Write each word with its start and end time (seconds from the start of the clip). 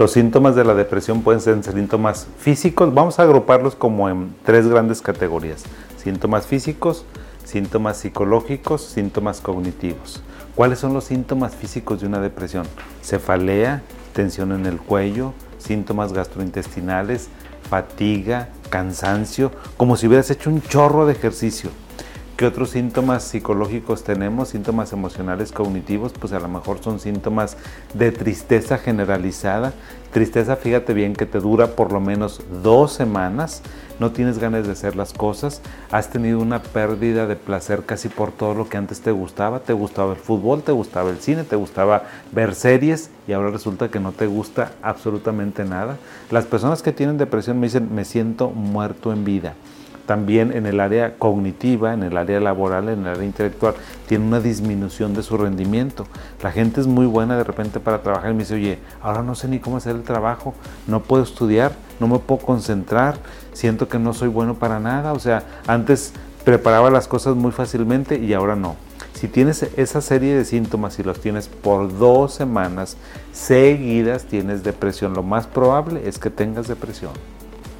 Los 0.00 0.12
síntomas 0.12 0.56
de 0.56 0.64
la 0.64 0.74
depresión 0.74 1.20
pueden 1.20 1.42
ser 1.42 1.62
síntomas 1.62 2.26
físicos, 2.38 2.94
vamos 2.94 3.18
a 3.18 3.24
agruparlos 3.24 3.74
como 3.74 4.08
en 4.08 4.34
tres 4.46 4.66
grandes 4.66 5.02
categorías. 5.02 5.64
Síntomas 6.02 6.46
físicos, 6.46 7.04
síntomas 7.44 7.98
psicológicos, 7.98 8.80
síntomas 8.80 9.42
cognitivos. 9.42 10.22
¿Cuáles 10.54 10.78
son 10.78 10.94
los 10.94 11.04
síntomas 11.04 11.54
físicos 11.54 12.00
de 12.00 12.06
una 12.06 12.18
depresión? 12.18 12.64
Cefalea, 13.02 13.82
tensión 14.14 14.52
en 14.52 14.64
el 14.64 14.78
cuello, 14.78 15.34
síntomas 15.58 16.14
gastrointestinales, 16.14 17.28
fatiga, 17.68 18.48
cansancio, 18.70 19.50
como 19.76 19.98
si 19.98 20.06
hubieras 20.06 20.30
hecho 20.30 20.48
un 20.48 20.62
chorro 20.62 21.04
de 21.04 21.12
ejercicio. 21.12 21.68
¿Qué 22.40 22.46
otros 22.46 22.70
síntomas 22.70 23.24
psicológicos 23.24 24.02
tenemos? 24.02 24.48
Síntomas 24.48 24.94
emocionales 24.94 25.52
cognitivos, 25.52 26.14
pues 26.14 26.32
a 26.32 26.40
lo 26.40 26.48
mejor 26.48 26.82
son 26.82 26.98
síntomas 26.98 27.58
de 27.92 28.12
tristeza 28.12 28.78
generalizada. 28.78 29.74
Tristeza, 30.10 30.56
fíjate 30.56 30.94
bien, 30.94 31.12
que 31.12 31.26
te 31.26 31.38
dura 31.38 31.76
por 31.76 31.92
lo 31.92 32.00
menos 32.00 32.40
dos 32.62 32.94
semanas, 32.94 33.60
no 33.98 34.12
tienes 34.12 34.38
ganas 34.38 34.64
de 34.64 34.72
hacer 34.72 34.96
las 34.96 35.12
cosas, 35.12 35.60
has 35.90 36.08
tenido 36.08 36.38
una 36.38 36.62
pérdida 36.62 37.26
de 37.26 37.36
placer 37.36 37.82
casi 37.84 38.08
por 38.08 38.32
todo 38.32 38.54
lo 38.54 38.70
que 38.70 38.78
antes 38.78 39.02
te 39.02 39.10
gustaba, 39.10 39.60
te 39.60 39.74
gustaba 39.74 40.14
el 40.14 40.18
fútbol, 40.18 40.62
te 40.62 40.72
gustaba 40.72 41.10
el 41.10 41.18
cine, 41.18 41.44
te 41.44 41.56
gustaba 41.56 42.04
ver 42.32 42.54
series 42.54 43.10
y 43.28 43.32
ahora 43.32 43.50
resulta 43.50 43.90
que 43.90 44.00
no 44.00 44.12
te 44.12 44.26
gusta 44.26 44.72
absolutamente 44.80 45.66
nada. 45.66 45.98
Las 46.30 46.46
personas 46.46 46.80
que 46.80 46.92
tienen 46.92 47.18
depresión 47.18 47.60
me 47.60 47.66
dicen, 47.66 47.94
me 47.94 48.06
siento 48.06 48.48
muerto 48.48 49.12
en 49.12 49.26
vida 49.26 49.52
también 50.10 50.50
en 50.50 50.66
el 50.66 50.80
área 50.80 51.14
cognitiva, 51.18 51.94
en 51.94 52.02
el 52.02 52.16
área 52.16 52.40
laboral, 52.40 52.88
en 52.88 53.02
el 53.02 53.06
área 53.06 53.22
intelectual, 53.22 53.74
tiene 54.08 54.26
una 54.26 54.40
disminución 54.40 55.14
de 55.14 55.22
su 55.22 55.36
rendimiento. 55.36 56.04
La 56.42 56.50
gente 56.50 56.80
es 56.80 56.88
muy 56.88 57.06
buena 57.06 57.36
de 57.36 57.44
repente 57.44 57.78
para 57.78 58.02
trabajar 58.02 58.32
y 58.32 58.34
me 58.34 58.40
dice, 58.40 58.56
oye, 58.56 58.80
ahora 59.00 59.22
no 59.22 59.36
sé 59.36 59.46
ni 59.46 59.60
cómo 59.60 59.76
hacer 59.76 59.94
el 59.94 60.02
trabajo, 60.02 60.52
no 60.88 60.98
puedo 60.98 61.22
estudiar, 61.22 61.70
no 62.00 62.08
me 62.08 62.18
puedo 62.18 62.40
concentrar, 62.40 63.18
siento 63.52 63.88
que 63.88 64.00
no 64.00 64.12
soy 64.12 64.26
bueno 64.26 64.54
para 64.54 64.80
nada. 64.80 65.12
O 65.12 65.20
sea, 65.20 65.44
antes 65.68 66.12
preparaba 66.44 66.90
las 66.90 67.06
cosas 67.06 67.36
muy 67.36 67.52
fácilmente 67.52 68.18
y 68.18 68.32
ahora 68.32 68.56
no. 68.56 68.74
Si 69.12 69.28
tienes 69.28 69.62
esa 69.76 70.00
serie 70.00 70.34
de 70.34 70.44
síntomas 70.44 70.98
y 70.98 71.04
los 71.04 71.20
tienes 71.20 71.46
por 71.46 71.96
dos 71.96 72.34
semanas 72.34 72.96
seguidas, 73.32 74.24
tienes 74.24 74.64
depresión. 74.64 75.14
Lo 75.14 75.22
más 75.22 75.46
probable 75.46 76.08
es 76.08 76.18
que 76.18 76.30
tengas 76.30 76.66
depresión. 76.66 77.12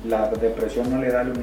¿La 0.07 0.29
depresión 0.29 0.89
no 0.93 1.01
le 1.01 1.11
da 1.11 1.23
a 1.23 1.25
los? 1.25 1.37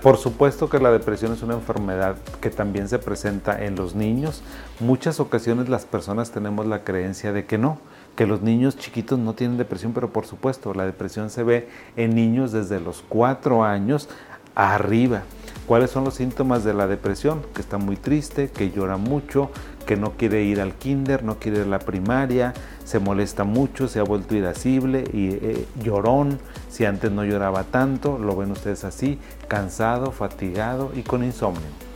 Por 0.00 0.16
supuesto 0.16 0.68
que 0.68 0.78
la 0.78 0.90
depresión 0.90 1.32
es 1.32 1.42
una 1.42 1.54
enfermedad 1.54 2.16
que 2.40 2.50
también 2.50 2.88
se 2.88 2.98
presenta 2.98 3.64
en 3.64 3.76
los 3.76 3.94
niños. 3.94 4.42
Muchas 4.80 5.20
ocasiones 5.20 5.68
las 5.68 5.84
personas 5.84 6.30
tenemos 6.30 6.66
la 6.66 6.84
creencia 6.84 7.32
de 7.32 7.44
que 7.46 7.58
no, 7.58 7.78
que 8.16 8.26
los 8.26 8.42
niños 8.42 8.76
chiquitos 8.76 9.18
no 9.18 9.34
tienen 9.34 9.56
depresión, 9.56 9.92
pero 9.92 10.10
por 10.10 10.26
supuesto 10.26 10.74
la 10.74 10.84
depresión 10.84 11.30
se 11.30 11.42
ve 11.42 11.68
en 11.96 12.14
niños 12.14 12.52
desde 12.52 12.80
los 12.80 13.04
cuatro 13.08 13.64
años 13.64 14.08
arriba. 14.54 15.22
¿Cuáles 15.66 15.90
son 15.90 16.04
los 16.04 16.14
síntomas 16.14 16.64
de 16.64 16.74
la 16.74 16.86
depresión? 16.86 17.42
Que 17.54 17.62
está 17.62 17.78
muy 17.78 17.96
triste, 17.96 18.50
que 18.50 18.70
llora 18.70 18.96
mucho, 18.96 19.50
que 19.86 19.96
no 19.96 20.12
quiere 20.12 20.42
ir 20.42 20.60
al 20.60 20.74
kinder, 20.74 21.22
no 21.22 21.38
quiere 21.38 21.58
ir 21.58 21.64
a 21.64 21.68
la 21.68 21.78
primaria, 21.78 22.52
se 22.84 22.98
molesta 22.98 23.44
mucho, 23.44 23.88
se 23.88 24.00
ha 24.00 24.02
vuelto 24.02 24.34
irascible 24.34 25.04
y 25.12 25.28
eh, 25.30 25.66
llorón, 25.82 26.38
si 26.68 26.84
antes 26.84 27.10
no 27.10 27.24
lloraba 27.24 27.64
tanto, 27.64 28.18
lo 28.18 28.36
ven 28.36 28.50
ustedes 28.50 28.84
así, 28.84 29.18
cansado, 29.48 30.10
fatigado 30.10 30.92
y 30.94 31.02
con 31.02 31.24
insomnio. 31.24 31.91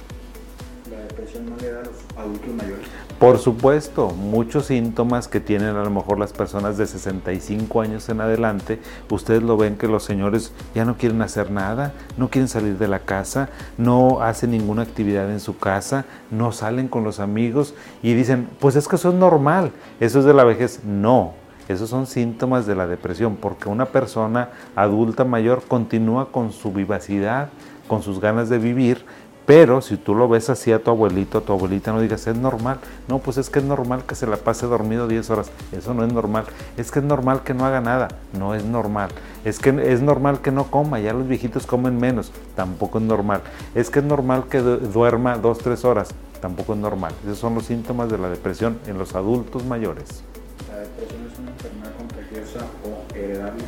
¿La 1.17 1.22
depresión 1.22 1.48
no 1.48 1.56
le 1.56 1.70
da 1.70 1.81
a 1.81 1.83
los 1.83 2.19
adultos 2.19 2.55
mayores? 2.55 2.86
Por 3.19 3.39
supuesto, 3.39 4.11
muchos 4.11 4.67
síntomas 4.67 5.28
que 5.28 5.41
tienen 5.41 5.75
a 5.75 5.82
lo 5.82 5.88
mejor 5.88 6.19
las 6.19 6.34
personas 6.34 6.77
de 6.77 6.87
65 6.87 7.81
años 7.81 8.10
en 8.10 8.21
adelante, 8.21 8.81
ustedes 9.09 9.43
lo 9.43 9.56
ven 9.56 9.78
que 9.78 9.88
los 9.88 10.05
señores 10.05 10.53
ya 10.75 10.84
no 10.84 10.99
quieren 10.99 11.22
hacer 11.22 11.50
nada, 11.50 11.94
no 12.19 12.28
quieren 12.28 12.49
salir 12.49 12.76
de 12.76 12.88
la 12.88 12.99
casa, 12.99 13.49
no 13.78 14.21
hacen 14.21 14.50
ninguna 14.50 14.82
actividad 14.82 15.31
en 15.31 15.41
su 15.41 15.56
casa, 15.56 16.05
no 16.31 16.53
salen 16.53 16.88
con 16.88 17.03
los 17.03 17.19
amigos 17.19 17.72
y 18.03 18.12
dicen, 18.12 18.50
pues 18.60 18.76
es 18.76 18.87
que 18.87 18.97
eso 18.97 19.09
es 19.09 19.15
normal, 19.15 19.72
eso 20.00 20.19
es 20.19 20.26
de 20.26 20.34
la 20.34 20.44
vejez. 20.44 20.84
No, 20.84 21.32
esos 21.69 21.88
son 21.88 22.06
síntomas 22.06 22.66
de 22.66 22.75
la 22.75 22.87
depresión, 22.87 23.37
porque 23.37 23.71
una 23.71 23.87
persona 23.87 24.50
adulta 24.75 25.25
mayor 25.25 25.62
continúa 25.66 26.31
con 26.31 26.53
su 26.53 26.72
vivacidad, 26.72 27.49
con 27.88 28.03
sus 28.03 28.21
ganas 28.21 28.49
de 28.49 28.59
vivir, 28.59 29.05
pero 29.46 29.80
si 29.80 29.96
tú 29.96 30.16
lo 30.16 30.28
ves 30.28 30.50
así 30.50 30.72
a 30.72 30.82
tu 30.82 30.90
abuelito, 30.90 31.38
a 31.38 31.40
tu 31.40 31.52
abuelita, 31.52 31.92
no 31.92 32.00
digas, 32.00 32.26
es 32.26 32.36
normal. 32.36 32.78
No, 33.06 33.20
pues 33.20 33.36
es 33.36 33.48
que 33.48 33.60
es 33.60 33.64
normal 33.64 34.02
que 34.04 34.16
se 34.16 34.26
la 34.26 34.36
pase 34.36 34.66
dormido 34.66 35.06
10 35.06 35.30
horas. 35.30 35.52
Eso 35.70 35.94
no 35.94 36.04
es 36.04 36.12
normal. 36.12 36.46
Es 36.76 36.90
que 36.90 36.98
es 36.98 37.04
normal 37.04 37.42
que 37.44 37.54
no 37.54 37.64
haga 37.64 37.80
nada. 37.80 38.08
No 38.36 38.56
es 38.56 38.64
normal. 38.64 39.10
Es 39.44 39.60
que 39.60 39.70
es 39.92 40.02
normal 40.02 40.40
que 40.40 40.50
no 40.50 40.64
coma. 40.64 40.98
Ya 40.98 41.12
los 41.12 41.28
viejitos 41.28 41.64
comen 41.64 41.96
menos. 42.00 42.32
Tampoco 42.56 42.98
es 42.98 43.04
normal. 43.04 43.42
Es 43.76 43.88
que 43.88 44.00
es 44.00 44.04
normal 44.04 44.46
que 44.50 44.60
duerma 44.60 45.38
2, 45.38 45.58
3 45.58 45.84
horas. 45.84 46.08
Tampoco 46.40 46.72
es 46.72 46.80
normal. 46.80 47.12
Esos 47.24 47.38
son 47.38 47.54
los 47.54 47.66
síntomas 47.66 48.10
de 48.10 48.18
la 48.18 48.28
depresión 48.28 48.78
en 48.88 48.98
los 48.98 49.14
adultos 49.14 49.64
mayores. 49.64 50.24
¿La 50.68 50.80
depresión 50.80 51.20
es 51.32 51.38
una 51.38 51.50
enfermedad 51.52 51.92
contagiosa 51.96 52.66
o 52.84 53.14
heredable? 53.14 53.62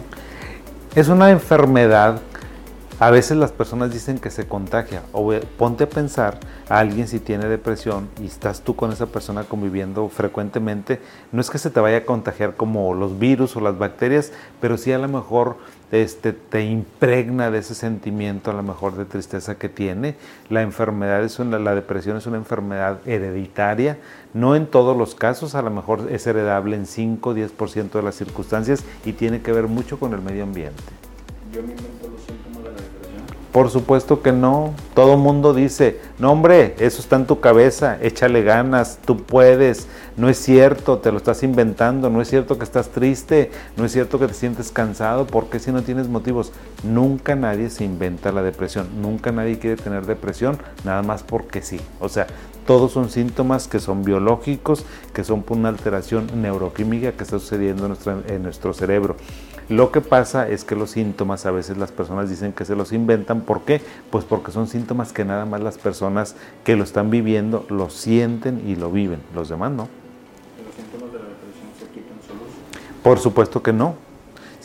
Es 0.97 1.09
una 1.09 1.31
enfermedad 1.31 2.21
a 3.01 3.11
veces 3.11 3.37
las 3.37 3.53
personas 3.53 3.93
dicen 3.93 4.19
que 4.19 4.31
se 4.31 4.49
contagia. 4.49 5.03
O 5.13 5.33
ponte 5.57 5.85
a 5.85 5.89
pensar 5.89 6.41
a 6.69 6.81
alguien 6.81 7.07
si 7.07 7.21
tiene 7.21 7.47
depresión 7.47 8.09
y 8.21 8.27
estás 8.27 8.63
tú 8.63 8.75
con 8.75 8.93
esa 8.93 9.07
persona 9.07 9.45
conviviendo 9.45 10.09
frecuentemente. 10.09 11.01
No 11.31 11.41
es 11.41 11.49
que 11.49 11.59
se 11.59 11.71
te 11.71 11.79
vaya 11.79 11.99
a 11.99 12.05
contagiar 12.05 12.57
como 12.57 12.95
los 12.95 13.19
virus 13.19 13.57
o 13.57 13.61
las 13.61 13.79
bacterias, 13.79 14.33
pero 14.61 14.77
sí 14.77 14.93
a 14.93 14.99
lo 14.99 15.07
mejor 15.07 15.59
este, 15.93 16.33
te 16.33 16.65
impregna 16.65 17.51
de 17.53 17.59
ese 17.59 17.77
sentimiento 17.77 18.51
a 18.51 18.55
lo 18.55 18.65
mejor 18.65 18.97
de 18.97 19.05
tristeza 19.05 19.55
que 19.57 19.69
tiene. 19.69 20.17
La 20.49 20.63
enfermedad 20.63 21.23
es 21.23 21.39
una, 21.39 21.61
la 21.61 21.77
depresión 21.77 22.17
es 22.17 22.27
una 22.27 22.37
enfermedad 22.37 22.99
hereditaria. 23.07 23.99
No 24.35 24.57
en 24.57 24.67
todos 24.67 24.97
los 24.97 25.15
casos, 25.15 25.55
a 25.55 25.63
lo 25.63 25.71
mejor 25.71 26.09
es 26.11 26.27
heredable 26.27 26.75
en 26.75 26.87
5 26.87 27.31
o 27.31 27.35
10% 27.35 27.91
de 27.93 28.03
las 28.03 28.17
circunstancias 28.17 28.85
y 29.05 29.13
tiene 29.13 29.41
que 29.41 29.53
ver 29.53 29.69
mucho 29.69 30.01
con 30.01 30.15
el 30.15 30.21
medio 30.21 30.43
ambiente. 30.43 30.83
Yo 31.53 31.63
me 31.63 31.73
Por 33.59 33.71
supuesto 33.71 34.23
que 34.23 34.31
no. 34.31 34.73
Todo 34.95 35.17
mundo 35.17 35.53
dice, 35.53 35.99
no 36.21 36.31
hombre, 36.31 36.77
eso 36.79 37.01
está 37.01 37.17
en 37.17 37.27
tu 37.27 37.41
cabeza, 37.41 37.99
échale 38.01 38.45
ganas, 38.45 39.01
tú 39.05 39.25
puedes. 39.25 39.89
No 40.17 40.29
es 40.29 40.39
cierto, 40.39 40.99
te 40.99 41.11
lo 41.11 41.17
estás 41.17 41.43
inventando, 41.43 42.09
no 42.09 42.23
es 42.23 42.29
cierto 42.29 42.57
que 42.57 42.63
estás 42.63 42.91
triste, 42.91 43.51
no 43.77 43.85
es 43.85 43.91
cierto 43.91 44.21
que 44.21 44.29
te 44.29 44.35
sientes 44.35 44.71
cansado, 44.71 45.27
porque 45.27 45.59
si 45.59 45.73
no 45.73 45.83
tienes 45.83 46.07
motivos? 46.07 46.53
Nunca 46.85 47.35
nadie 47.35 47.69
se 47.69 47.85
inventa 47.85 48.31
la 48.31 48.43
depresión, 48.43 48.87
nunca 49.03 49.33
nadie 49.33 49.59
quiere 49.59 49.75
tener 49.75 50.07
depresión, 50.07 50.59
nada 50.85 51.03
más 51.03 51.25
porque 51.25 51.61
sí. 51.61 51.81
O 51.99 52.09
sea, 52.09 52.29
todos 52.69 52.93
son 52.93 53.09
síntomas 53.09 53.67
que 53.67 53.81
son 53.81 54.05
biológicos, 54.05 54.85
que 55.15 55.25
son 55.25 55.43
por 55.43 55.57
una 55.57 55.71
alteración 55.71 56.29
neuroquímica 56.43 57.13
que 57.13 57.25
está 57.25 57.39
sucediendo 57.39 57.85
en 57.85 57.89
nuestro, 57.89 58.23
en 58.29 58.43
nuestro 58.43 58.75
cerebro. 58.75 59.17
Lo 59.71 59.91
que 59.91 60.03
pasa 60.03 60.47
es 60.47 60.65
que 60.65 60.75
los 60.75 60.91
síntomas 60.91 61.47
a 61.47 61.51
veces 61.51 61.79
las 61.79 61.93
personas 61.93 62.29
dicen 62.29 62.53
que 62.53 62.67
se 62.67 62.77
los 62.77 62.93
inventan. 62.93 63.41
¿Por 63.41 63.63
qué? 63.63 63.81
Pues 64.11 64.27
porque 64.27 64.53
son 64.53 64.67
síntomas 64.69 65.15
que 65.15 65.25
nada 65.25 65.47
más 65.47 65.63
las 65.63 65.79
personas 65.79 66.37
que 66.63 66.77
lo 66.77 66.85
están 66.85 67.09
viviendo 67.09 67.65
lo 67.71 67.89
sienten 67.89 68.63
y 68.69 68.77
lo 68.77 68.91
viven. 68.93 69.21
Los 69.35 69.49
demás 69.49 69.73
no. 69.73 69.89
¿Los 70.63 70.75
síntomas 70.75 71.11
de 71.11 71.21
la 71.21 71.25
depresión 71.25 71.69
se 71.81 71.87
quitan 71.87 72.19
solos? 72.29 72.53
Por 73.03 73.19
supuesto 73.19 73.63
que 73.63 73.73
no. 73.73 73.95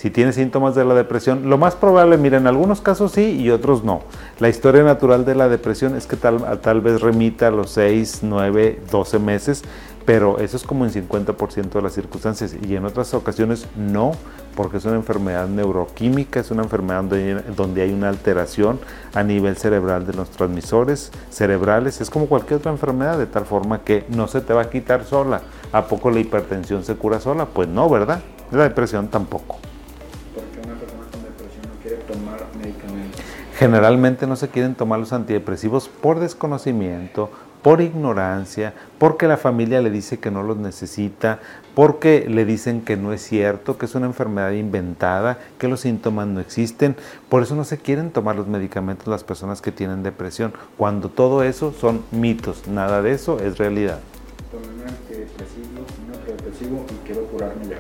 Si 0.04 0.12
tiene 0.12 0.34
síntomas 0.34 0.76
de 0.76 0.84
la 0.84 0.96
depresión, 0.96 1.50
lo 1.50 1.58
más 1.58 1.76
probable, 1.76 2.18
mira, 2.18 2.38
en 2.38 2.46
algunos 2.46 2.82
casos 2.82 3.14
sí 3.14 3.40
y 3.40 3.52
otros 3.52 3.86
no. 3.86 4.02
La 4.42 4.50
historia 4.50 4.84
natural 4.84 5.24
de 5.24 5.34
la 5.34 5.48
depresión 5.48 5.96
es 5.96 6.08
que 6.08 6.18
tal, 6.18 6.60
tal 6.60 6.82
vez 6.82 7.00
remita 7.00 7.48
a 7.48 7.52
los 7.52 7.70
6, 7.70 8.20
9, 8.22 8.82
12 8.92 9.20
meses, 9.20 9.64
pero 10.06 10.40
eso 10.40 10.58
es 10.58 10.64
como 10.64 10.84
en 10.84 10.92
50% 10.92 11.70
de 11.70 11.82
las 11.82 11.94
circunstancias 11.94 12.54
y 12.68 12.76
en 12.76 12.84
otras 12.84 13.14
ocasiones 13.14 13.66
no, 13.78 14.12
porque 14.58 14.76
es 14.76 14.84
una 14.84 14.98
enfermedad 14.98 15.48
neuroquímica, 15.48 16.42
es 16.42 16.52
una 16.52 16.64
enfermedad 16.64 17.06
donde, 17.56 17.82
hay 17.82 17.94
una 17.94 18.10
alteración 18.10 18.82
a 19.14 19.24
nivel 19.24 19.56
cerebral 19.56 20.06
de 20.06 20.16
los 20.16 20.32
transmisores 20.32 21.14
cerebrales, 21.30 22.02
es 22.02 22.10
como 22.10 22.26
cualquier 22.26 22.60
otra 22.60 22.74
enfermedad, 22.74 23.18
de 23.18 23.28
tal 23.28 23.46
forma 23.46 23.86
que 23.86 24.04
no 24.10 24.28
se 24.28 24.42
te 24.42 24.52
va 24.52 24.64
a 24.64 24.70
quitar 24.70 25.06
sola. 25.06 25.40
¿A 25.72 25.86
poco 25.88 26.12
la 26.12 26.20
hipertensión 26.20 26.84
se 26.84 26.96
cura 26.96 27.22
sola? 27.22 27.46
Pues 27.46 27.70
no, 27.70 27.88
¿verdad? 27.90 28.20
La 28.52 28.64
depresión 28.64 29.08
tampoco. 29.08 29.63
Generalmente 33.64 34.28
no 34.28 34.36
se 34.36 34.50
quieren 34.50 34.76
tomar 34.76 35.00
los 35.00 35.14
antidepresivos 35.14 35.88
por 35.88 36.20
desconocimiento, 36.20 37.30
por 37.62 37.80
ignorancia, 37.80 38.74
porque 38.98 39.26
la 39.26 39.38
familia 39.38 39.82
le 39.82 39.90
dice 39.90 40.20
que 40.20 40.32
no 40.32 40.44
los 40.44 40.58
necesita, 40.58 41.40
porque 41.74 42.26
le 42.28 42.44
dicen 42.44 42.82
que 42.82 42.98
no 42.98 43.14
es 43.14 43.22
cierto, 43.22 43.78
que 43.78 43.86
es 43.86 43.96
una 43.96 44.06
enfermedad 44.06 44.52
inventada, 44.52 45.40
que 45.60 45.70
los 45.70 45.80
síntomas 45.80 46.28
no 46.28 46.42
existen. 46.42 46.98
Por 47.30 47.42
eso 47.42 47.56
no 47.56 47.64
se 47.64 47.78
quieren 47.78 48.12
tomar 48.12 48.36
los 48.36 48.48
medicamentos 48.48 49.08
las 49.08 49.24
personas 49.24 49.62
que 49.62 49.72
tienen 49.72 50.04
depresión, 50.04 50.52
cuando 50.78 51.08
todo 51.08 51.42
eso 51.42 51.72
son 51.72 52.04
mitos, 52.12 52.68
nada 52.68 53.02
de 53.02 53.14
eso 53.14 53.40
es 53.40 53.60
realidad. 53.60 54.00
Un 54.52 54.90
antidepresivo 56.20 56.86
y 56.90 57.08
quiero 57.08 57.24
curarme 57.28 57.66
ya. 57.70 57.78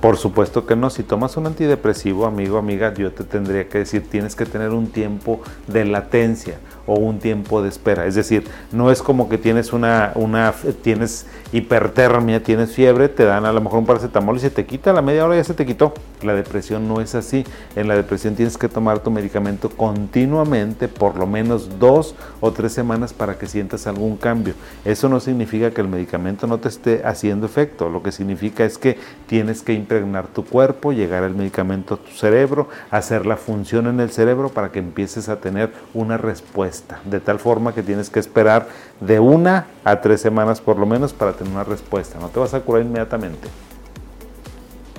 Por 0.00 0.16
supuesto 0.16 0.66
que 0.66 0.76
no. 0.76 0.88
Si 0.88 1.02
tomas 1.02 1.36
un 1.36 1.46
antidepresivo, 1.46 2.24
amigo, 2.24 2.56
amiga, 2.56 2.94
yo 2.94 3.12
te 3.12 3.22
tendría 3.22 3.68
que 3.68 3.78
decir, 3.78 4.08
tienes 4.08 4.34
que 4.34 4.46
tener 4.46 4.70
un 4.70 4.86
tiempo 4.86 5.42
de 5.66 5.84
latencia 5.84 6.58
o 6.90 6.94
un 6.98 7.20
tiempo 7.20 7.62
de 7.62 7.68
espera. 7.68 8.04
Es 8.06 8.16
decir, 8.16 8.44
no 8.72 8.90
es 8.90 9.00
como 9.00 9.28
que 9.28 9.38
tienes 9.38 9.72
una, 9.72 10.10
una 10.16 10.52
tienes 10.82 11.24
hipertermia, 11.52 12.42
tienes 12.42 12.72
fiebre, 12.72 13.08
te 13.08 13.24
dan 13.24 13.44
a 13.44 13.52
lo 13.52 13.60
mejor 13.60 13.78
un 13.78 13.86
paracetamol 13.86 14.36
y 14.36 14.40
se 14.40 14.50
te 14.50 14.66
quita, 14.66 14.90
a 14.90 14.92
la 14.92 15.02
media 15.02 15.24
hora 15.24 15.36
ya 15.36 15.44
se 15.44 15.54
te 15.54 15.64
quitó. 15.64 15.94
La 16.22 16.34
depresión 16.34 16.88
no 16.88 17.00
es 17.00 17.14
así. 17.14 17.44
En 17.76 17.86
la 17.86 17.94
depresión 17.94 18.34
tienes 18.34 18.58
que 18.58 18.68
tomar 18.68 18.98
tu 18.98 19.10
medicamento 19.12 19.70
continuamente, 19.70 20.88
por 20.88 21.16
lo 21.16 21.26
menos 21.28 21.78
dos 21.78 22.16
o 22.40 22.50
tres 22.50 22.72
semanas 22.72 23.12
para 23.12 23.38
que 23.38 23.46
sientas 23.46 23.86
algún 23.86 24.16
cambio. 24.16 24.54
Eso 24.84 25.08
no 25.08 25.20
significa 25.20 25.70
que 25.70 25.80
el 25.80 25.88
medicamento 25.88 26.48
no 26.48 26.58
te 26.58 26.68
esté 26.68 27.02
haciendo 27.04 27.46
efecto. 27.46 27.88
Lo 27.88 28.02
que 28.02 28.10
significa 28.10 28.64
es 28.64 28.78
que 28.78 28.98
tienes 29.28 29.62
que 29.62 29.74
impregnar 29.74 30.26
tu 30.26 30.44
cuerpo, 30.44 30.92
llegar 30.92 31.22
el 31.22 31.36
medicamento 31.36 31.94
a 31.94 31.98
tu 31.98 32.10
cerebro, 32.10 32.68
hacer 32.90 33.26
la 33.26 33.36
función 33.36 33.86
en 33.86 34.00
el 34.00 34.10
cerebro 34.10 34.48
para 34.48 34.72
que 34.72 34.80
empieces 34.80 35.28
a 35.28 35.40
tener 35.40 35.72
una 35.94 36.18
respuesta. 36.18 36.79
De 37.04 37.20
tal 37.20 37.38
forma 37.38 37.74
que 37.74 37.82
tienes 37.82 38.10
que 38.10 38.20
esperar 38.20 38.68
de 39.00 39.20
una 39.20 39.66
a 39.84 40.00
tres 40.00 40.20
semanas 40.20 40.60
por 40.60 40.78
lo 40.78 40.86
menos 40.86 41.12
para 41.12 41.32
tener 41.32 41.52
una 41.52 41.64
respuesta. 41.64 42.18
No 42.18 42.28
te 42.28 42.40
vas 42.40 42.54
a 42.54 42.60
curar 42.60 42.82
inmediatamente. 42.82 43.48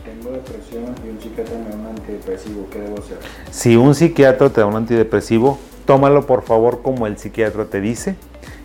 Tengo 0.04 0.31
depresión 0.31 0.95
y 1.06 1.10
un 1.10 1.22
psiquiatra 1.22 1.57
me 1.57 1.69
da 1.69 1.75
un 1.75 1.86
antidepresivo. 1.88 2.68
¿Qué 2.72 2.80
debo 2.80 3.00
hacer? 3.00 3.18
Si 3.51 3.75
un 3.75 3.95
psiquiatra 3.95 4.50
te 4.50 4.62
da 4.62 4.68
un 4.68 4.75
antidepresivo, 4.75 5.60
tómalo 5.86 6.25
por 6.25 6.44
favor 6.44 6.81
como 6.81 7.07
el 7.07 7.18
psiquiatra 7.18 7.66
te 7.66 7.81
dice, 7.81 8.16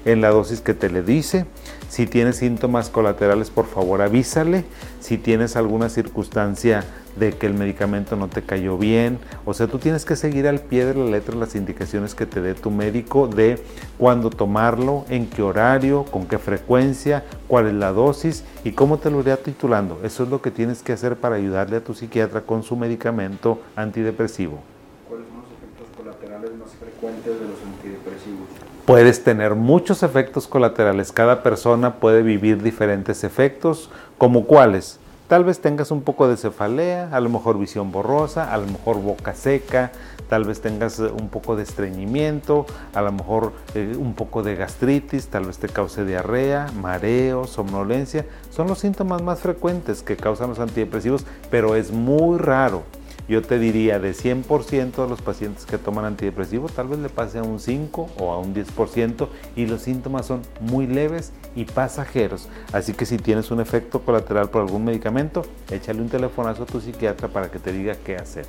en 0.05 0.21
la 0.21 0.31
dosis 0.31 0.61
que 0.61 0.75
te 0.75 0.91
le 0.91 1.03
dice. 1.03 1.47
Si 1.89 2.07
tienes 2.07 2.37
síntomas 2.37 2.91
colaterales, 2.91 3.51
por 3.51 3.67
favor 3.67 4.03
avísale. 4.03 4.65
Si 5.01 5.19
tienes 5.19 5.57
alguna 5.57 5.89
circunstancia 5.89 6.85
de 7.17 7.33
que 7.33 7.47
el 7.47 7.55
medicamento 7.55 8.17
no 8.17 8.29
te 8.29 8.43
cayó 8.43 8.79
bien. 8.79 9.19
O 9.45 9.55
sea, 9.55 9.67
tú 9.67 9.79
tienes 9.79 10.05
que 10.05 10.17
seguir 10.17 10.47
al 10.47 10.61
pie 10.61 10.85
de 10.85 10.95
la 10.95 11.05
letra 11.07 11.35
las 11.35 11.55
indicaciones 11.55 12.15
que 12.15 12.27
te 12.27 12.41
dé 12.41 12.55
tu 12.55 12.71
médico 12.71 13.27
de 13.27 13.63
cuándo 13.99 14.31
tomarlo, 14.31 15.05
en 15.09 15.29
qué 15.29 15.43
horario, 15.43 16.05
con 16.05 16.27
qué 16.27 16.39
frecuencia, 16.39 17.25
cuál 17.49 17.69
es 17.69 17.75
la 17.75 17.93
dosis 17.93 18.45
y 18.65 18.73
cómo 18.73 18.99
te 18.99 19.11
lo 19.11 19.21
irá 19.21 19.37
titulando. 19.37 20.01
Eso 20.03 20.25
es 20.25 20.29
lo 20.29 20.43
que 20.43 20.51
tienes 20.51 20.83
que 20.83 20.93
hacer 20.93 21.17
para 21.17 21.37
ayudarle 21.37 21.79
a 21.79 21.85
tu 21.85 21.95
psiquiatra 21.95 22.43
con 22.43 22.63
su 22.63 22.77
medicamento 22.77 23.61
antidepresivo. 23.75 24.61
¿Cuáles 25.09 25.27
son 25.29 25.39
los 25.39 25.47
efectos 25.51 25.87
colaterales 25.97 26.51
más 26.59 26.71
frecuentes 26.79 27.41
de 27.41 27.47
los 27.47 27.59
antidepresivos? 27.63 28.49
Puedes 28.85 29.25
tener 29.25 29.55
muchos 29.57 30.03
efectos 30.05 30.47
colaterales. 30.47 31.11
Cada 31.11 31.43
persona 31.43 31.95
puede 31.97 32.23
vivir 32.23 32.63
diferentes 32.63 33.25
efectos, 33.25 33.91
como 34.17 34.45
cuáles 34.45 35.01
Tal 35.29 35.43
vez 35.43 35.59
tengas 35.61 35.91
un 35.91 36.03
poco 36.03 36.29
de 36.29 36.37
cefalea, 36.37 37.09
a 37.11 37.19
lo 37.19 37.29
mejor 37.29 37.59
visión 37.59 37.91
borrosa, 37.91 38.53
a 38.55 38.59
lo 38.59 38.67
mejor 38.69 39.03
boca 39.03 39.35
seca, 39.35 39.91
tal 40.29 40.45
vez 40.45 40.61
tengas 40.61 41.01
eh, 41.01 41.07
un 41.07 41.31
poco 41.31 41.57
de 41.57 41.65
estreñimiento, 41.65 42.65
a 42.95 43.03
lo 43.03 43.11
mejor 43.11 43.53
eh, 43.75 43.97
un 43.99 44.15
poco 44.15 44.45
de 44.45 44.55
gastritis, 44.55 45.27
tal 45.27 45.47
vez 45.47 45.59
te 45.59 45.69
cause 45.69 46.05
diarrea, 46.05 46.69
mareo, 46.81 47.49
somnolencia. 47.49 48.25
Son 48.51 48.69
los 48.69 48.79
síntomas 48.79 49.21
más 49.21 49.41
frecuentes 49.41 50.05
que 50.05 50.17
causan 50.17 50.51
los 50.51 50.61
antidepresivos, 50.61 51.25
pero 51.51 51.75
es 51.75 51.91
muy 51.91 52.39
raro 52.39 52.85
yo 53.29 53.43
te 53.43 53.59
diría 53.59 53.99
de 53.99 54.13
100% 54.13 55.03
de 55.03 55.09
los 55.09 55.21
pacientes 55.21 55.67
que 55.67 55.79
toman 55.79 56.05
antidepresivos, 56.05 56.73
tal 56.73 56.89
vez 56.89 56.99
le 57.01 57.09
pase 57.09 57.39
a 57.39 57.43
un 57.43 57.59
5 57.59 58.11
o 58.19 58.33
a 58.33 58.39
un 58.39 58.55
10% 58.55 59.29
y 59.57 59.67
los 59.67 59.83
síntomas 59.83 60.27
son 60.27 60.43
muy 60.61 60.87
leves 60.87 61.33
y 61.57 61.65
pasajeros. 61.65 62.49
Así 62.73 62.93
que 62.93 63.05
si 63.05 63.19
tienes 63.19 63.51
un 63.51 63.61
efecto 63.61 64.01
colateral 64.01 64.49
por 64.51 64.63
algún 64.63 64.85
medicamento, 64.85 65.43
échale 65.71 66.01
un 66.01 66.09
telefonazo 66.09 66.63
a 66.63 66.67
tu 66.67 66.81
psiquiatra 66.81 67.29
para 67.29 67.51
que 67.51 67.59
te 67.59 67.73
diga 67.73 67.97
qué 68.05 68.17
hacer. 68.17 68.47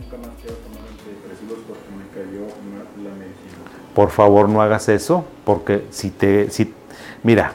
Nunca 0.00 0.16
más 0.18 0.36
quiero 0.40 0.56
tomar 0.58 0.82
antidepresivos 0.88 1.58
porque 1.66 1.90
me 1.96 2.06
cayó 2.14 2.46
mal 2.70 2.86
la 3.02 3.10
medicina. 3.10 3.56
Por 3.94 4.10
favor, 4.10 4.48
no 4.48 4.62
hagas 4.62 4.88
eso, 4.88 5.24
porque 5.44 5.84
si 5.90 6.10
te... 6.10 6.50
Si, 6.50 6.72
mira, 7.22 7.52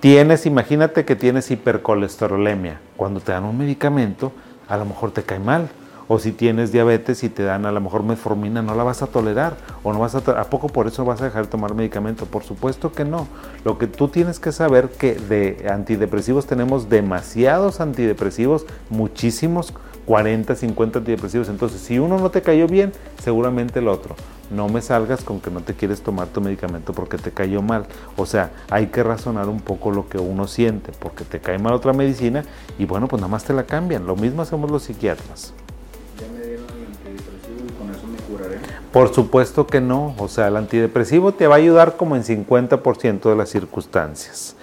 tienes, 0.00 0.46
imagínate 0.46 1.04
que 1.04 1.16
tienes 1.16 1.50
hipercolesterolemia. 1.50 2.80
Cuando 2.96 3.20
te 3.20 3.32
dan 3.32 3.44
un 3.44 3.58
medicamento, 3.58 4.32
a 4.68 4.76
lo 4.76 4.84
mejor 4.84 5.10
te 5.10 5.22
cae 5.22 5.38
mal. 5.38 5.68
O 6.08 6.20
si 6.20 6.30
tienes 6.30 6.70
diabetes 6.70 7.24
y 7.24 7.28
te 7.28 7.42
dan 7.42 7.66
a 7.66 7.72
lo 7.72 7.80
mejor 7.80 8.04
metformina, 8.04 8.62
no 8.62 8.76
la 8.76 8.84
vas 8.84 9.02
a 9.02 9.08
tolerar. 9.08 9.56
O 9.82 9.92
no 9.92 9.98
vas 9.98 10.14
a, 10.14 10.18
¿a 10.18 10.44
poco 10.44 10.68
por 10.68 10.86
eso 10.86 11.04
vas 11.04 11.20
a 11.20 11.24
dejar 11.24 11.46
de 11.46 11.50
tomar 11.50 11.74
medicamento? 11.74 12.26
Por 12.26 12.44
supuesto 12.44 12.92
que 12.92 13.04
no. 13.04 13.26
Lo 13.64 13.76
que 13.78 13.88
tú 13.88 14.06
tienes 14.06 14.38
que 14.38 14.52
saber 14.52 14.90
que 14.90 15.14
de 15.14 15.66
antidepresivos 15.68 16.46
tenemos 16.46 16.88
demasiados 16.88 17.80
antidepresivos, 17.80 18.66
muchísimos, 18.88 19.74
40, 20.06 20.54
50 20.54 21.00
antidepresivos. 21.00 21.48
Entonces, 21.48 21.80
si 21.80 21.98
uno 21.98 22.18
no 22.18 22.30
te 22.30 22.40
cayó 22.40 22.66
bien, 22.66 22.92
seguramente 23.22 23.80
el 23.80 23.88
otro 23.88 24.14
no 24.50 24.68
me 24.68 24.80
salgas 24.80 25.24
con 25.24 25.40
que 25.40 25.50
no 25.50 25.60
te 25.60 25.74
quieres 25.74 26.02
tomar 26.02 26.28
tu 26.28 26.40
medicamento 26.40 26.92
porque 26.92 27.18
te 27.18 27.32
cayó 27.32 27.62
mal. 27.62 27.86
O 28.16 28.26
sea, 28.26 28.50
hay 28.70 28.86
que 28.88 29.02
razonar 29.02 29.48
un 29.48 29.60
poco 29.60 29.90
lo 29.90 30.08
que 30.08 30.18
uno 30.18 30.46
siente, 30.46 30.92
porque 30.98 31.24
te 31.24 31.40
cae 31.40 31.58
mal 31.58 31.72
otra 31.72 31.92
medicina 31.92 32.44
y 32.78 32.84
bueno, 32.84 33.08
pues 33.08 33.20
nada 33.20 33.30
más 33.30 33.44
te 33.44 33.52
la 33.52 33.64
cambian. 33.64 34.06
Lo 34.06 34.16
mismo 34.16 34.42
hacemos 34.42 34.70
los 34.70 34.84
psiquiatras. 34.84 35.52
Ya 36.20 36.26
me 36.32 36.46
dieron 36.46 36.66
el 36.66 36.86
antidepresivo 36.86 37.66
y 37.66 37.72
con 37.72 37.90
eso 37.90 38.06
me 38.06 38.18
curaré. 38.18 38.58
Por 38.92 39.12
supuesto 39.12 39.66
que 39.66 39.80
no. 39.80 40.14
O 40.18 40.28
sea, 40.28 40.48
el 40.48 40.56
antidepresivo 40.56 41.32
te 41.32 41.46
va 41.46 41.56
a 41.56 41.58
ayudar 41.58 41.96
como 41.96 42.16
en 42.16 42.22
50% 42.22 43.28
de 43.28 43.36
las 43.36 43.48
circunstancias 43.48 44.56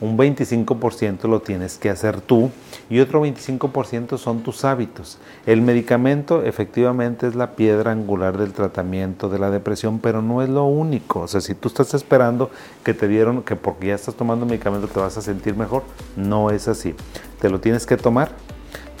un 0.00 0.16
25% 0.16 1.28
lo 1.28 1.40
tienes 1.40 1.76
que 1.78 1.90
hacer 1.90 2.20
tú 2.20 2.50
y 2.88 3.00
otro 3.00 3.24
25% 3.24 4.18
son 4.18 4.42
tus 4.42 4.64
hábitos. 4.64 5.18
El 5.46 5.62
medicamento 5.62 6.42
efectivamente 6.42 7.26
es 7.26 7.34
la 7.34 7.52
piedra 7.52 7.92
angular 7.92 8.38
del 8.38 8.52
tratamiento 8.52 9.28
de 9.28 9.38
la 9.38 9.50
depresión, 9.50 9.98
pero 9.98 10.22
no 10.22 10.42
es 10.42 10.48
lo 10.48 10.64
único. 10.64 11.20
O 11.20 11.28
sea, 11.28 11.40
si 11.40 11.54
tú 11.54 11.68
estás 11.68 11.92
esperando 11.94 12.50
que 12.82 12.94
te 12.94 13.08
dieron, 13.08 13.42
que 13.42 13.56
porque 13.56 13.88
ya 13.88 13.94
estás 13.94 14.14
tomando 14.14 14.46
medicamento 14.46 14.88
te 14.88 15.00
vas 15.00 15.16
a 15.18 15.22
sentir 15.22 15.54
mejor, 15.54 15.82
no 16.16 16.50
es 16.50 16.66
así. 16.66 16.94
Te 17.40 17.50
lo 17.50 17.60
tienes 17.60 17.86
que 17.86 17.96
tomar, 17.96 18.30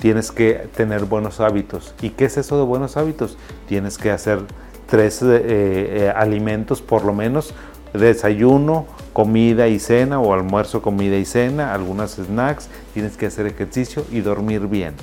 tienes 0.00 0.30
que 0.30 0.68
tener 0.76 1.04
buenos 1.04 1.40
hábitos. 1.40 1.94
¿Y 2.02 2.10
qué 2.10 2.26
es 2.26 2.36
eso 2.36 2.58
de 2.58 2.64
buenos 2.64 2.96
hábitos? 2.96 3.38
Tienes 3.68 3.96
que 3.96 4.10
hacer 4.10 4.40
tres 4.86 5.22
eh, 5.22 5.26
eh, 5.46 6.12
alimentos 6.14 6.82
por 6.82 7.04
lo 7.04 7.14
menos, 7.14 7.54
desayuno, 7.94 8.86
comida 9.12 9.68
y 9.68 9.78
cena 9.78 10.20
o 10.20 10.32
almuerzo, 10.32 10.82
comida 10.82 11.16
y 11.16 11.24
cena, 11.24 11.74
algunas 11.74 12.12
snacks, 12.12 12.68
tienes 12.94 13.16
que 13.16 13.26
hacer 13.26 13.46
ejercicio 13.46 14.04
y 14.10 14.20
dormir 14.20 14.66
bien. 14.66 14.94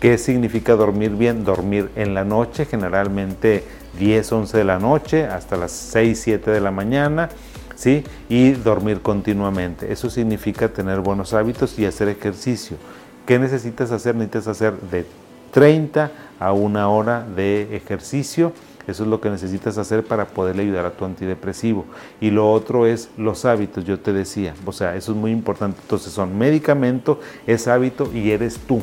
¿Qué 0.00 0.18
significa 0.18 0.74
dormir 0.74 1.10
bien? 1.12 1.44
Dormir 1.44 1.90
en 1.96 2.14
la 2.14 2.24
noche, 2.24 2.66
generalmente 2.66 3.64
10, 3.98 4.32
11 4.32 4.58
de 4.58 4.64
la 4.64 4.78
noche, 4.78 5.24
hasta 5.24 5.56
las 5.56 5.72
6, 5.72 6.20
7 6.22 6.50
de 6.50 6.60
la 6.60 6.70
mañana, 6.70 7.30
¿sí? 7.74 8.04
Y 8.28 8.52
dormir 8.52 9.00
continuamente. 9.00 9.90
Eso 9.90 10.10
significa 10.10 10.68
tener 10.68 11.00
buenos 11.00 11.32
hábitos 11.32 11.78
y 11.78 11.86
hacer 11.86 12.08
ejercicio. 12.08 12.76
¿Qué 13.24 13.38
necesitas 13.38 13.90
hacer? 13.90 14.14
Necesitas 14.14 14.48
hacer 14.48 14.74
de 14.90 15.06
30 15.52 16.10
a 16.38 16.52
una 16.52 16.88
hora 16.88 17.26
de 17.34 17.74
ejercicio 17.74 18.52
eso 18.86 19.02
es 19.02 19.08
lo 19.08 19.20
que 19.20 19.30
necesitas 19.30 19.78
hacer 19.78 20.04
para 20.04 20.26
poderle 20.26 20.62
ayudar 20.62 20.86
a 20.86 20.92
tu 20.92 21.04
antidepresivo. 21.04 21.84
Y 22.20 22.30
lo 22.30 22.50
otro 22.52 22.86
es 22.86 23.10
los 23.16 23.44
hábitos, 23.44 23.84
yo 23.84 23.98
te 23.98 24.12
decía. 24.12 24.54
O 24.64 24.72
sea, 24.72 24.96
eso 24.96 25.12
es 25.12 25.18
muy 25.18 25.32
importante. 25.32 25.80
Entonces 25.82 26.12
son 26.12 26.38
medicamento, 26.38 27.20
es 27.46 27.68
hábito 27.68 28.10
y 28.12 28.30
eres 28.30 28.58
tú. 28.58 28.82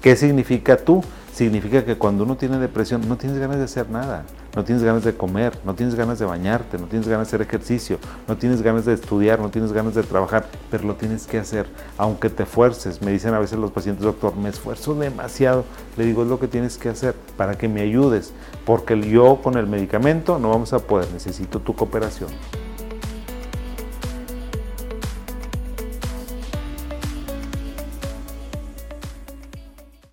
¿Qué 0.00 0.16
significa 0.16 0.76
tú? 0.76 1.02
Significa 1.32 1.84
que 1.84 1.96
cuando 1.96 2.24
uno 2.24 2.36
tiene 2.36 2.58
depresión 2.58 3.08
no 3.08 3.16
tienes 3.16 3.38
ganas 3.38 3.58
de 3.58 3.64
hacer 3.64 3.90
nada 3.90 4.24
no 4.54 4.64
tienes 4.64 4.84
ganas 4.84 5.04
de 5.04 5.14
comer, 5.14 5.58
no 5.64 5.74
tienes 5.74 5.94
ganas 5.94 6.18
de 6.18 6.24
bañarte, 6.24 6.78
no 6.78 6.86
tienes 6.86 7.08
ganas 7.08 7.26
de 7.26 7.36
hacer 7.36 7.46
ejercicio, 7.46 7.98
no 8.28 8.36
tienes 8.36 8.62
ganas 8.62 8.84
de 8.84 8.94
estudiar, 8.94 9.40
no 9.40 9.50
tienes 9.50 9.72
ganas 9.72 9.94
de 9.94 10.02
trabajar, 10.02 10.46
pero 10.70 10.84
lo 10.84 10.94
tienes 10.94 11.26
que 11.26 11.38
hacer, 11.38 11.66
aunque 11.98 12.30
te 12.30 12.46
fuerces. 12.46 13.02
Me 13.02 13.10
dicen 13.10 13.34
a 13.34 13.38
veces 13.38 13.58
los 13.58 13.72
pacientes, 13.72 14.04
doctor, 14.04 14.36
me 14.36 14.48
esfuerzo 14.48 14.94
demasiado. 14.94 15.64
Le 15.96 16.04
digo, 16.04 16.22
es 16.22 16.28
lo 16.28 16.38
que 16.38 16.48
tienes 16.48 16.78
que 16.78 16.88
hacer 16.88 17.14
para 17.36 17.56
que 17.56 17.68
me 17.68 17.80
ayudes, 17.80 18.32
porque 18.64 19.00
yo 19.00 19.40
con 19.42 19.56
el 19.56 19.66
medicamento 19.66 20.38
no 20.38 20.50
vamos 20.50 20.72
a 20.72 20.78
poder, 20.78 21.10
necesito 21.12 21.60
tu 21.60 21.74
cooperación. 21.74 22.30